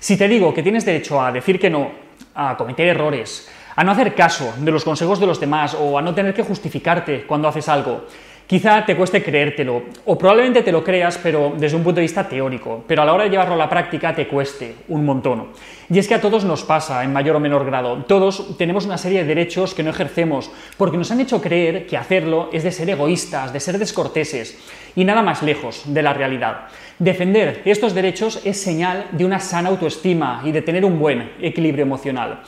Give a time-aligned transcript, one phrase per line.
[0.00, 1.90] Si te digo que tienes derecho a decir que no,
[2.36, 6.02] a cometer errores, a no hacer caso de los consejos de los demás o a
[6.02, 8.06] no tener que justificarte cuando haces algo,
[8.48, 12.26] quizá te cueste creértelo, o probablemente te lo creas, pero desde un punto de vista
[12.26, 15.48] teórico, pero a la hora de llevarlo a la práctica te cueste un montón.
[15.90, 18.04] Y es que a todos nos pasa, en mayor o menor grado.
[18.08, 21.98] Todos tenemos una serie de derechos que no ejercemos, porque nos han hecho creer que
[21.98, 24.58] hacerlo es de ser egoístas, de ser descorteses,
[24.96, 26.68] y nada más lejos de la realidad.
[26.98, 31.84] Defender estos derechos es señal de una sana autoestima y de tener un buen equilibrio
[31.84, 32.40] emocional.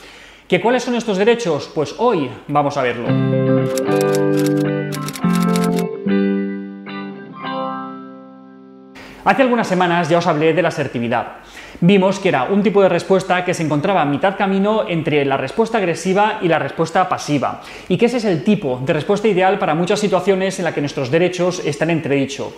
[0.47, 1.71] ¿Que ¿Cuáles son estos derechos?
[1.73, 3.07] Pues hoy vamos a verlo.
[9.23, 11.27] Hace algunas semanas ya os hablé de la asertividad.
[11.79, 15.37] Vimos que era un tipo de respuesta que se encontraba a mitad camino entre la
[15.37, 19.59] respuesta agresiva y la respuesta pasiva, y que ese es el tipo de respuesta ideal
[19.59, 22.53] para muchas situaciones en las que nuestros derechos están entredicho.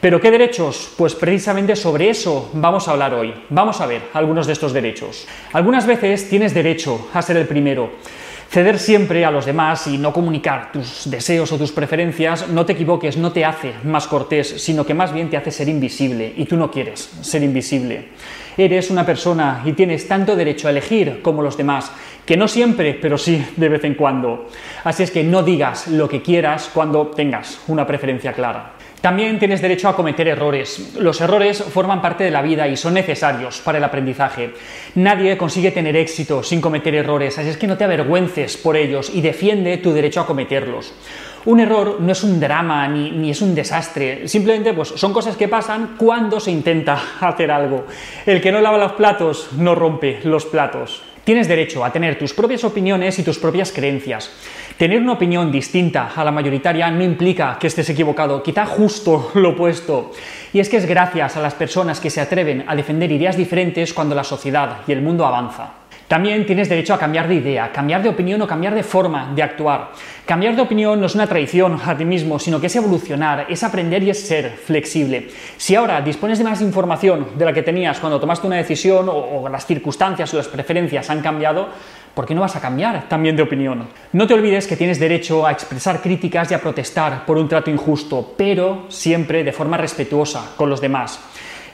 [0.00, 0.92] ¿Pero qué derechos?
[0.96, 3.34] Pues precisamente sobre eso vamos a hablar hoy.
[3.50, 5.26] Vamos a ver algunos de estos derechos.
[5.52, 7.90] Algunas veces tienes derecho a ser el primero.
[8.50, 12.72] Ceder siempre a los demás y no comunicar tus deseos o tus preferencias, no te
[12.72, 16.46] equivoques, no te hace más cortés, sino que más bien te hace ser invisible y
[16.46, 18.08] tú no quieres ser invisible.
[18.56, 21.92] Eres una persona y tienes tanto derecho a elegir como los demás,
[22.24, 24.48] que no siempre, pero sí de vez en cuando.
[24.82, 28.77] Así es que no digas lo que quieras cuando tengas una preferencia clara.
[29.00, 30.94] También tienes derecho a cometer errores.
[30.98, 34.54] Los errores forman parte de la vida y son necesarios para el aprendizaje.
[34.96, 39.10] Nadie consigue tener éxito sin cometer errores, así es que no te avergüences por ellos
[39.14, 40.92] y defiende tu derecho a cometerlos.
[41.44, 45.46] Un error no es un drama ni, es un desastre, simplemente pues, son cosas que
[45.46, 47.86] pasan cuando se intenta hacer algo.
[48.26, 51.02] El que no lava los platos no rompe los platos.
[51.28, 54.30] Tienes derecho a tener tus propias opiniones y tus propias creencias.
[54.78, 59.50] Tener una opinión distinta a la mayoritaria no implica que estés equivocado, quizá justo lo
[59.50, 60.12] opuesto.
[60.52, 63.92] Y es que es gracias a las personas que se atreven a defender ideas diferentes
[63.92, 65.87] cuando la sociedad y el mundo avanza.
[66.08, 69.42] También tienes derecho a cambiar de idea, cambiar de opinión o cambiar de forma de
[69.42, 69.92] actuar.
[70.24, 73.62] Cambiar de opinión no es una traición a ti mismo, sino que es evolucionar, es
[73.62, 75.28] aprender y es ser flexible.
[75.58, 79.46] Si ahora dispones de más información de la que tenías cuando tomaste una decisión o,
[79.50, 81.68] las circunstancias o las preferencias han cambiado,
[82.14, 83.86] ¿por qué no vas a cambiar también de opinión?
[84.14, 87.70] No te olvides que tienes derecho a expresar críticas y a protestar por un trato
[87.70, 91.20] injusto, pero siempre de forma respetuosa con los demás.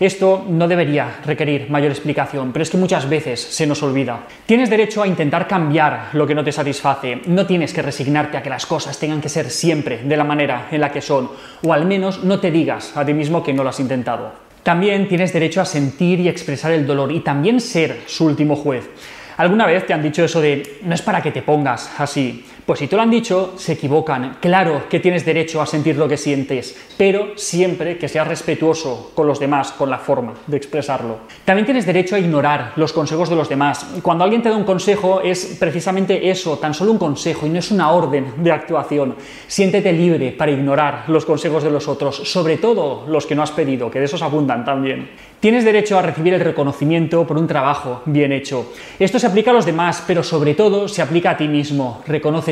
[0.01, 4.21] Esto no debería requerir mayor explicación, pero es que muchas veces se nos olvida.
[4.47, 8.43] Tienes derecho a intentar cambiar lo que no te satisface, no tienes que resignarte a
[8.43, 11.31] que las cosas tengan que ser siempre de la manera en la que son,
[11.63, 14.33] o al menos no te digas a ti mismo que no lo has intentado.
[14.65, 18.89] También tienes derecho a sentir y expresar el dolor y también ser su último juez.
[19.37, 22.45] ¿Alguna vez te han dicho eso de no es para que te pongas así?
[22.67, 24.39] Pues si te lo han dicho, se equivocan.
[24.41, 29.27] Claro que tienes derecho a sentir lo que sientes, pero siempre que seas respetuoso con
[29.27, 31.19] los demás, con la forma de expresarlo.
[31.45, 33.87] También tienes derecho a ignorar los consejos de los demás.
[34.01, 37.59] Cuando alguien te da un consejo es precisamente eso, tan solo un consejo y no
[37.59, 39.17] es una orden de actuación.
[39.47, 43.53] Siéntete libre para ignorar los consejos de los otros, sobre todo los que no has
[43.53, 45.11] pedido, que de esos abundan también.
[45.39, 48.73] Tienes derecho a recibir el reconocimiento por un trabajo bien hecho.
[48.99, 52.03] Esto se aplica a los demás, pero sobre todo se aplica a ti mismo.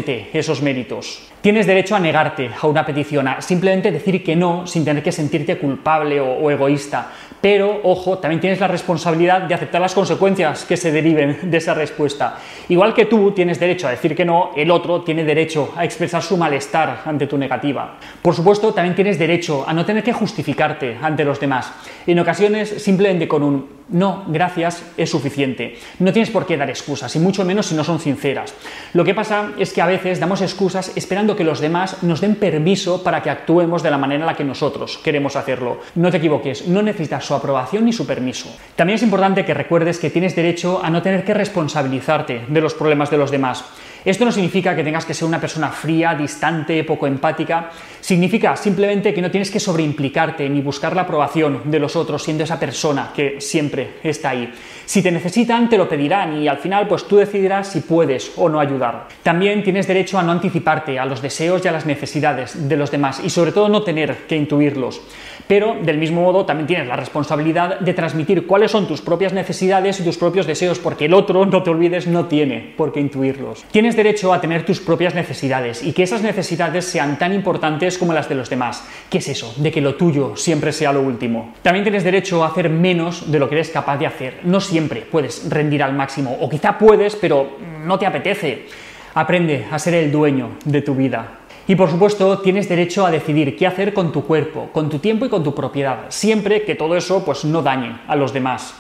[0.08, 1.30] Esos méritos.
[1.40, 5.12] Tienes derecho a negarte a una petición, a simplemente decir que no sin tener que
[5.12, 7.12] sentirte culpable o, egoísta.
[7.42, 11.74] Pero, ojo, también tienes la responsabilidad de aceptar las consecuencias que se deriven de esa
[11.74, 12.38] respuesta.
[12.68, 16.22] Igual que tú tienes derecho a decir que no, el otro tiene derecho a expresar
[16.22, 17.96] su malestar ante tu negativa.
[18.22, 21.72] Por supuesto, también tienes derecho a no tener que justificarte ante los demás.
[22.06, 25.76] En ocasiones, simplemente con un no, gracias, es suficiente.
[25.98, 28.54] No tienes por qué dar excusas, y mucho menos si no son sinceras.
[28.94, 32.36] Lo que pasa es que a veces damos excusas esperando que los demás nos den
[32.36, 35.80] permiso para que actuemos de la manera en la que nosotros queremos hacerlo.
[35.94, 38.54] No te equivoques, no necesitas su aprobación ni su permiso.
[38.76, 42.74] También es importante que recuerdes que tienes derecho a no tener que responsabilizarte de los
[42.74, 43.64] problemas de los demás.
[44.04, 47.70] Esto no significa que tengas que ser una persona fría, distante, poco empática.
[48.00, 52.42] Significa simplemente que no tienes que sobreimplicarte ni buscar la aprobación de los otros siendo
[52.42, 54.52] esa persona que siempre está ahí.
[54.84, 58.48] Si te necesitan, te lo pedirán y al final pues tú decidirás si puedes o
[58.48, 59.06] no ayudar.
[59.22, 62.90] También tienes derecho a no anticiparte a los deseos y a las necesidades de los
[62.90, 65.00] demás y sobre todo no tener que intuirlos.
[65.46, 70.00] Pero del mismo modo también tienes la responsabilidad de transmitir cuáles son tus propias necesidades
[70.00, 73.64] y tus propios deseos porque el otro, no te olvides, no tiene por qué intuirlos.
[73.70, 78.12] Tienes derecho a tener tus propias necesidades y que esas necesidades sean tan importantes como
[78.12, 78.86] las de los demás.
[79.10, 79.54] ¿Qué es eso?
[79.56, 81.54] De que lo tuyo siempre sea lo último.
[81.62, 84.40] También tienes derecho a hacer menos de lo que eres capaz de hacer.
[84.44, 88.66] No siempre puedes rendir al máximo, o quizá puedes, pero no te apetece.
[89.14, 91.41] Aprende a ser el dueño de tu vida.
[91.68, 95.26] Y por supuesto, tienes derecho a decidir qué hacer con tu cuerpo, con tu tiempo
[95.26, 98.74] y con tu propiedad, siempre que todo eso pues no dañe a los demás.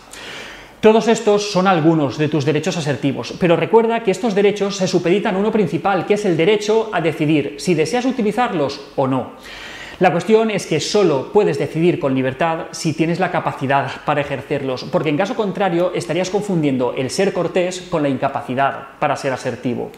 [0.80, 5.36] Todos estos son algunos de tus derechos asertivos, pero recuerda que estos derechos se supeditan
[5.36, 9.34] a uno principal, que es el derecho a decidir si deseas utilizarlos o no.
[10.00, 14.82] La cuestión es que solo puedes decidir con libertad si tienes la capacidad para ejercerlos,
[14.82, 19.92] porque en caso contrario estarías confundiendo el ser cortés con la incapacidad para ser asertivo.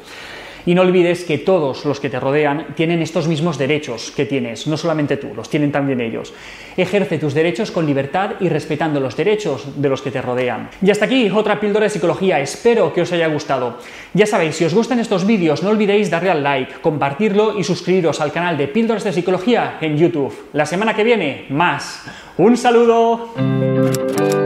[0.67, 4.67] Y no olvides que todos los que te rodean tienen estos mismos derechos que tienes,
[4.67, 6.33] no solamente tú, los tienen también ellos.
[6.77, 10.71] Ejerce tus derechos con libertad y respetando los derechos de los que te rodean.
[10.83, 13.79] Y hasta aquí otra píldora de psicología, espero que os haya gustado.
[14.15, 18.21] Ya sabéis, si os gustan estos vídeos no olvidéis darle al like, compartirlo y suscribiros
[18.21, 20.35] al canal de Píldoras de Psicología en YouTube.
[20.53, 22.05] La semana que viene, más.
[22.37, 24.44] ¡Un saludo!